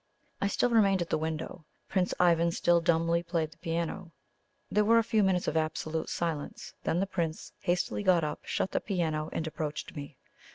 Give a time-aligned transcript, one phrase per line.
[0.41, 1.67] I still remained at the window.
[1.87, 4.11] Prince Ivan still dumbly played the piano.
[4.71, 6.73] There were a few minutes of absolute silence.
[6.81, 10.17] Then the Prince hastily got up, shut the piano, and approached me.